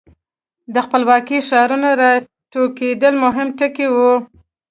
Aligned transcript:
د 0.73 0.75
خپلواکو 0.85 1.37
ښارونو 1.47 1.89
را 2.01 2.11
ټوکېدل 2.51 3.13
مهم 3.25 3.47
ټکي 3.59 3.87
وو. 3.95 4.13